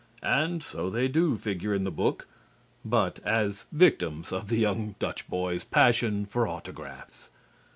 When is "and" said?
0.23-0.63